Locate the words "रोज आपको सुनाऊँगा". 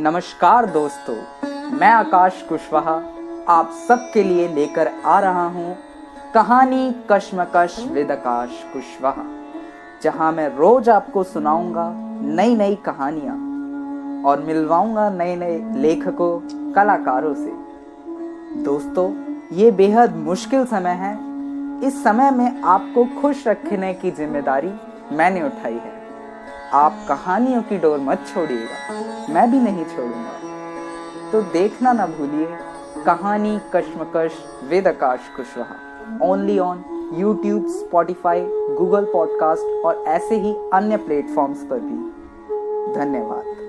10.56-11.90